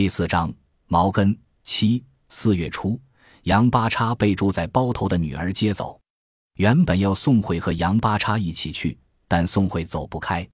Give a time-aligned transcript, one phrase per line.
[0.00, 0.50] 第四章，
[0.86, 2.98] 毛根七四月初，
[3.42, 6.00] 杨八叉被住在包头的女儿接走。
[6.54, 10.48] 原本要宋慧和杨八叉一起去，但宋慧走不开。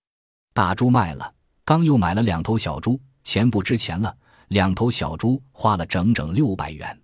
[0.53, 1.33] 大猪卖了，
[1.65, 4.13] 刚又买了两头小猪，钱不值钱了。
[4.49, 7.01] 两头小猪花了整整六百元。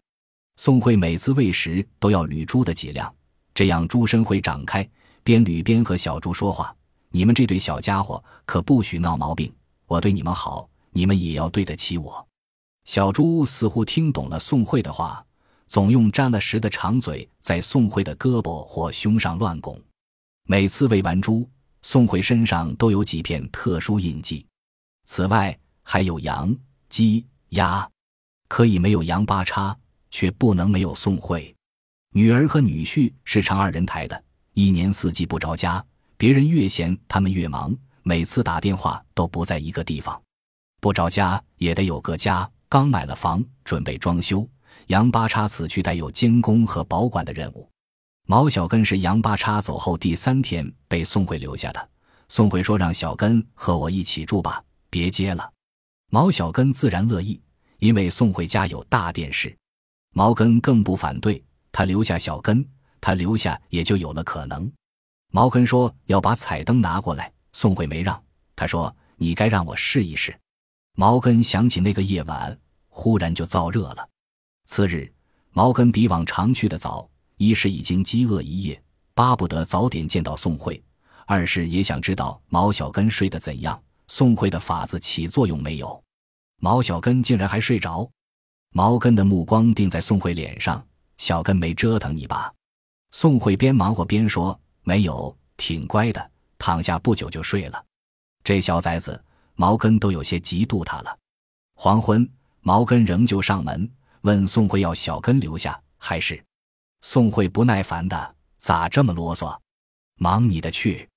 [0.57, 3.15] 宋慧每次喂食都要捋猪的脊梁，
[3.55, 4.85] 这样猪身会长开。
[5.23, 6.75] 边捋边和小猪说话
[7.13, 9.55] ：“你们这对小家伙可不许闹毛病，
[9.87, 12.27] 我对你们好，你们也要对得起我。”
[12.85, 15.25] 小猪似乎听懂了宋慧的话，
[15.69, 19.81] 总用沾了食的长嘴在宋慧的胳膊或胸上乱拱。
[20.45, 21.49] 每次喂完猪，
[21.83, 24.45] 宋慧身上都有几片特殊印记。
[25.05, 26.55] 此外，还有羊、
[26.89, 27.89] 鸡、鸭，
[28.49, 29.77] 可以没有羊八叉，
[30.11, 31.55] 却不能没有宋慧。
[32.15, 35.83] 女儿和女婿是常二人抬的，一年四季不着家，
[36.17, 40.21] 别人越闲他们越忙，每次打电话都不在一个地方。
[40.81, 42.51] 不着家也得有个家。
[42.73, 44.49] 刚买了房，准备装修。
[44.87, 47.69] 杨八叉此去带有监工和保管的任务。
[48.27, 51.91] 毛小根是杨八叉走后第三天被宋慧留下的。
[52.29, 55.53] 宋慧说：“让小根和我一起住吧，别接了。”
[56.09, 57.39] 毛小根自然乐意，
[57.79, 59.55] 因为宋慧家有大电视。
[60.15, 62.67] 毛根更不反对，他留下小根，
[63.03, 64.73] 他留下也就有了可能。
[65.31, 68.19] 毛根说要把彩灯拿过来，宋慧没让，
[68.57, 70.35] 他说：“你该让我试一试。”
[70.97, 72.59] 毛根想起那个夜晚。
[72.95, 74.09] 忽然就燥热了。
[74.67, 75.11] 次日，
[75.51, 78.81] 毛根比往常去的早，一是已经饥饿一夜，
[79.15, 80.81] 巴不得早点见到宋慧；
[81.27, 86.01] 二是也想知道毛小根睡得怎样，宋慧的法子起作用没有。
[86.61, 88.09] 毛小根竟然还睡着。
[88.75, 92.53] 毛根的目光定在宋慧脸上，小根没折腾你吧？
[93.11, 97.85] 宋慧边忙活边说：“没有，挺乖的，躺下不久就睡了。”
[98.45, 99.23] 这小崽子，
[99.55, 101.19] 毛根都有些嫉妒他了。
[101.75, 102.31] 黄昏。
[102.63, 106.43] 毛根仍旧上门问宋慧要小根留下还是？
[107.01, 109.59] 宋慧不耐烦的咋这么啰嗦？
[110.19, 111.09] 忙你的去！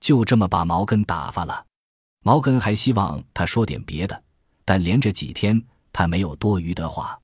[0.00, 1.64] 就这么把毛根打发了。
[2.22, 4.22] 毛根还希望他说点别的，
[4.64, 5.62] 但连着几天
[5.92, 7.18] 他没有多余的话。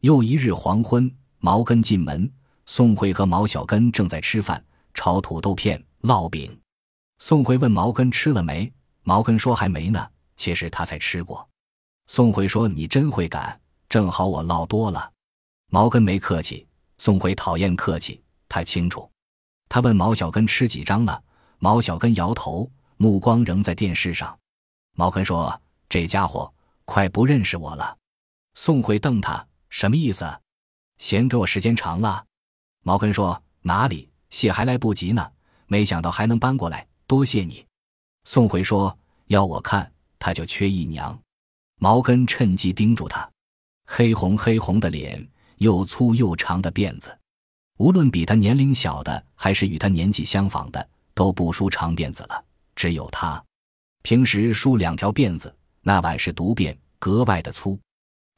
[0.00, 2.30] 又一日黄昏，毛根进门，
[2.66, 6.56] 宋慧和毛小根正在吃饭，炒土豆片、烙饼。
[7.18, 8.72] 宋慧问毛根吃了没，
[9.02, 11.47] 毛根说还没呢，其实他才吃过。
[12.08, 15.12] 宋慧说：“你真会赶，正好我唠多了。”
[15.70, 16.66] 毛根没客气。
[16.96, 19.08] 宋慧讨厌客气，他清楚。
[19.68, 21.22] 他问毛小根吃几张了，
[21.58, 24.36] 毛小根摇头，目光仍在电视上。
[24.96, 26.52] 毛根说：“这家伙
[26.84, 27.96] 快不认识我了。”
[28.54, 30.26] 宋慧瞪他：“什么意思？
[30.96, 32.24] 嫌给我时间长了？”
[32.82, 35.30] 毛根说：“哪里，谢还来不及呢。
[35.66, 37.64] 没想到还能搬过来，多谢你。”
[38.24, 38.98] 宋慧说
[39.28, 41.16] ：“要我看，他就缺一娘。”
[41.78, 43.28] 毛根趁机盯住他，
[43.86, 45.26] 黑红黑红的脸，
[45.58, 47.16] 又粗又长的辫子，
[47.78, 52.44] 无论比他年龄小的，还是与他年纪相仿的，都不梳长辫子了。
[52.74, 53.42] 只有他，
[54.02, 57.78] 平时梳两条辫子，那晚是独辫，格外的粗。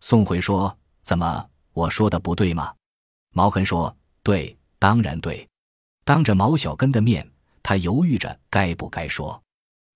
[0.00, 2.74] 宋慧说：“怎么，我说的不对吗？”
[3.32, 5.46] 毛根说：“对，当然对。”
[6.04, 7.30] 当着毛小根的面，
[7.62, 9.42] 他犹豫着该不该说。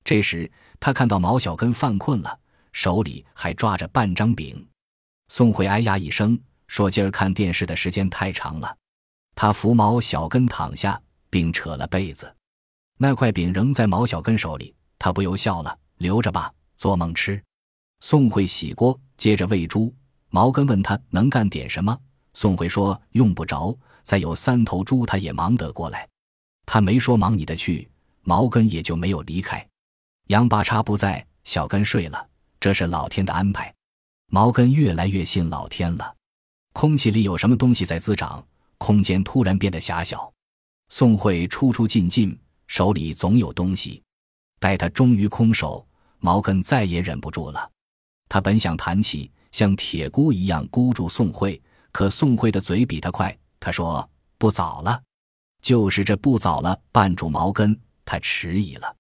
[0.05, 0.51] 这时，
[0.81, 2.39] 他看到毛小根犯困了。
[2.75, 4.67] 手里还抓着半张饼，
[5.29, 8.77] 宋慧哎呀一声，说：“今儿看电视的时间太长了。”
[9.37, 12.35] 他扶毛小根躺下，并扯了被子。
[12.99, 17.41] 那块饼仍在毛小根手里，他不由笑了：“留着吧，做梦吃。”
[18.03, 19.95] 宋慧洗锅，接着喂猪。
[20.29, 21.97] 毛根问他能干点什么，
[22.35, 26.09] 宋慧说：“用不着，再有三头猪，他也忙得过来。”
[26.67, 27.89] 他没说忙你的去，
[28.23, 29.65] 毛根也就没有离开。
[30.27, 32.29] 杨八叉不在，小根睡了。
[32.65, 33.71] 这是老天的安排，
[34.29, 36.15] 毛根越来越信老天了。
[36.73, 38.43] 空气里有什么东西在滋长，
[38.79, 40.33] 空间突然变得狭小。
[40.89, 42.35] 宋慧出出进进，
[42.67, 44.03] 手里总有东西。
[44.59, 45.87] 待他终于空手，
[46.21, 47.71] 毛根再也忍不住了。
[48.31, 51.63] 他本想弹起，像铁箍一样箍住宋慧，
[51.93, 53.39] 可宋慧的嘴比他快。
[53.61, 54.09] 他说
[54.39, 55.03] ：“不早了。”
[55.61, 58.97] 就是这不早了，绊住毛根，他迟疑了。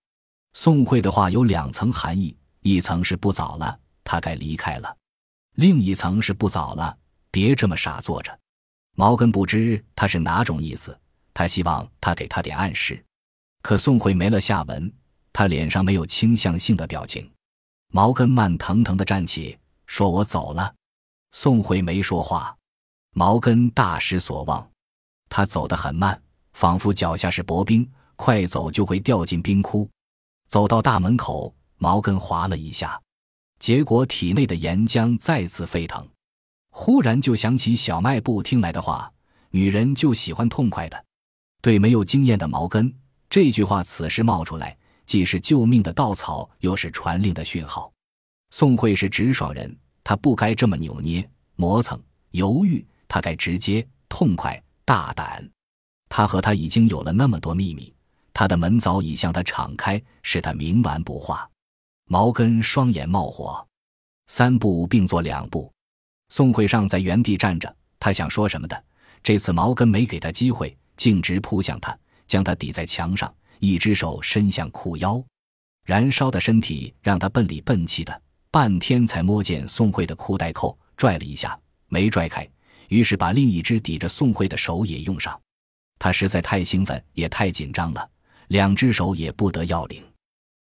[0.52, 2.37] 宋慧的话有两层含义。
[2.66, 4.88] 一层是不早了，他该离开了；
[5.56, 6.96] 另一层是不早了，
[7.31, 8.40] 别这么傻坐着。
[8.96, 10.99] 毛根不知他是哪种意思，
[11.34, 13.05] 他希望他给他点暗示。
[13.61, 14.90] 可宋慧没了下文，
[15.31, 17.31] 他脸上没有倾向性的表情。
[17.93, 20.75] 毛根慢腾腾的站起，说：“我走了。”
[21.32, 22.56] 宋慧没说话。
[23.12, 24.66] 毛根大失所望，
[25.28, 26.19] 他走得很慢，
[26.55, 29.87] 仿佛脚下是薄冰，快走就会掉进冰窟。
[30.49, 31.55] 走到大门口。
[31.84, 32.98] 毛根滑了一下，
[33.58, 36.08] 结果体内的岩浆再次沸腾。
[36.70, 39.12] 忽然就想起小卖部听来的话
[39.52, 41.04] ：“女人就喜欢痛快的。”
[41.60, 42.90] 对没有经验的毛根，
[43.28, 47.92] 这句话此时冒出来，既是救命的稻草，又是传令的讯号。
[48.48, 55.46] 宋慧是直爽人，她不该这么扭捏、磨蹭、犹豫，她该直接、痛快、大胆。
[56.08, 57.92] 他和他已经有了那么多秘密，
[58.32, 61.46] 他的门早已向他敞开，使他冥顽不化。
[62.06, 63.66] 毛根双眼冒火，
[64.26, 65.72] 三步并作两步。
[66.28, 68.84] 宋慧尚在原地站着，他想说什么的，
[69.22, 71.96] 这次毛根没给他机会，径直扑向他，
[72.26, 75.22] 将他抵在墙上，一只手伸向裤腰，
[75.86, 81.58] 燃烧的身体让他笨里笨气的，半天才摸见宋慧的裤带扣，拽了一下，
[81.88, 82.46] 没拽开，
[82.88, 85.40] 于是把另一只抵着宋慧的手也用上。
[85.98, 88.10] 他实在太兴奋，也太紧张了，
[88.48, 90.04] 两只手也不得要领，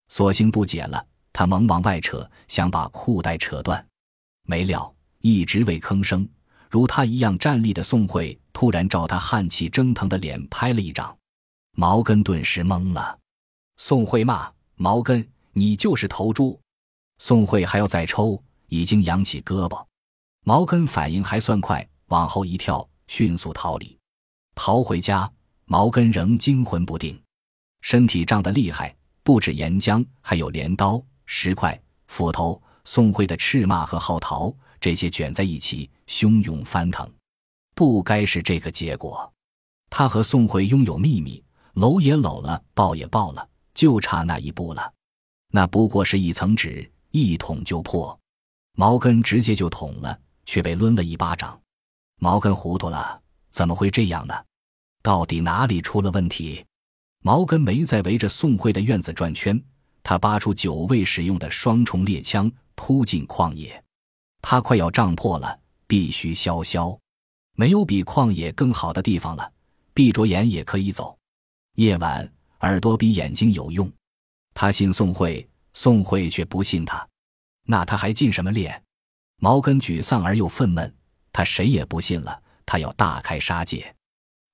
[0.09, 1.07] 索性不解了。
[1.33, 3.85] 他猛往外扯，想把裤带扯断，
[4.45, 6.29] 没料一直未吭声。
[6.69, 11.17] 如他一样站立的宋慧突然照他汗气蒸腾的脸拍了一掌，
[11.77, 13.19] 毛根顿时懵了。
[13.77, 16.61] 宋慧骂：“毛根，你就是头猪！”
[17.19, 19.85] 宋慧还要再抽，已经扬起胳膊。
[20.45, 23.99] 毛根反应还算快，往后一跳，迅速逃离。
[24.55, 25.31] 逃回家，
[25.65, 27.21] 毛根仍惊魂不定，
[27.81, 37.09] 身体胀得厉害，不止岩浆，还有镰刀、石块、斧头、宋慧的斥骂和号啕，这些卷在一起，汹涌翻腾。
[37.73, 39.33] 不该是这个结果。
[39.89, 41.43] 他和宋慧拥有秘密，
[41.75, 44.93] 搂也搂了，抱也抱了，就差那一步了。
[45.53, 48.19] 那不过是一层纸，一捅就破。
[48.73, 51.59] 毛根直接就捅了，却被抡了一巴掌。
[52.19, 54.35] 毛根糊涂了，怎么会这样呢？
[55.01, 56.67] 到底哪里出了问题？
[57.23, 59.63] 毛根没再围着宋慧的院子转圈，
[60.03, 63.83] 他拔出久未使用的双重猎枪，扑进旷野。
[64.43, 66.99] 他快要胀破了，必须消消。
[67.57, 69.53] 没有比旷野更好的地方了，
[69.93, 71.17] 闭着眼也可以走。
[71.77, 73.91] 夜晚，耳朵比眼睛有用。
[74.55, 77.07] 他信宋慧，宋慧却不信他。
[77.67, 78.83] 那他还进什么猎？
[79.37, 80.91] 毛根沮丧而又愤懑，
[81.33, 82.43] 他谁也不信了。
[82.67, 83.95] 他要大开杀戒。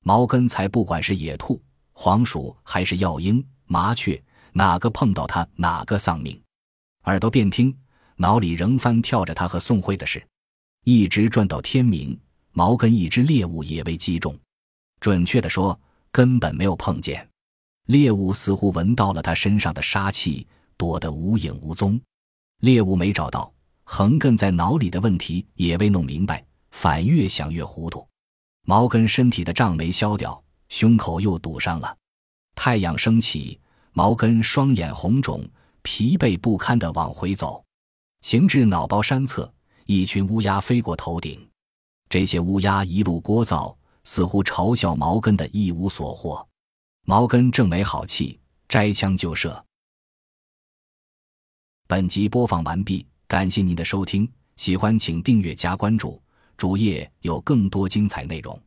[0.03, 1.63] 毛根才不管是野兔、
[1.93, 4.23] 黄鼠还是药鹰、麻雀，
[4.57, 6.41] 哪个碰到他，哪个丧命。
[7.05, 7.77] 耳朵边听，
[8.17, 10.27] 脑里仍翻跳着他和宋慧的事，
[10.85, 12.19] 一直转到天明。
[12.53, 14.35] 毛根一只猎物也未击中，
[14.99, 15.79] 准确的说，
[16.11, 17.29] 根本没有碰见。
[17.89, 20.47] 猎物似乎闻到了他身上的杀气，
[20.79, 22.01] 躲得无影无踪。
[22.61, 23.53] 猎物没找到，
[23.85, 28.09] 横亘在脑里的问题也未弄明白，反越想越糊涂。
[28.63, 31.95] 毛根身体的胀没消掉，胸口又堵上了。
[32.55, 33.61] 太阳升起，
[33.97, 35.43] 毛根双眼红肿，
[35.81, 37.65] 疲惫不堪地往回走。
[38.21, 39.51] 行至脑包山侧，
[39.87, 41.49] 一群乌鸦飞过头顶。
[42.11, 46.47] 这些乌鸦一路聒噪，似乎嘲笑毛根的一无所获。
[47.07, 48.39] 毛根正没好气，
[48.69, 49.65] 摘枪就射。
[51.87, 56.23] 本集播放完毕，感谢您的收听，喜欢请订阅加关注。
[56.59, 58.61] 主页有更多精彩内容。